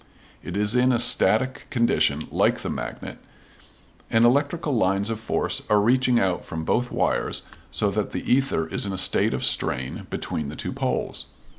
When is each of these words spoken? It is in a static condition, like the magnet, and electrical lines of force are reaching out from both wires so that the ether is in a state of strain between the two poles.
It 0.41 0.57
is 0.57 0.73
in 0.75 0.91
a 0.91 0.97
static 0.97 1.67
condition, 1.69 2.27
like 2.31 2.61
the 2.61 2.71
magnet, 2.71 3.19
and 4.09 4.25
electrical 4.25 4.73
lines 4.75 5.11
of 5.11 5.19
force 5.19 5.61
are 5.69 5.79
reaching 5.79 6.19
out 6.19 6.43
from 6.43 6.63
both 6.65 6.89
wires 6.89 7.43
so 7.69 7.91
that 7.91 8.09
the 8.09 8.25
ether 8.33 8.65
is 8.65 8.87
in 8.87 8.93
a 8.93 8.97
state 8.97 9.35
of 9.35 9.45
strain 9.45 10.07
between 10.09 10.47
the 10.49 10.55
two 10.55 10.73
poles. 10.73 11.27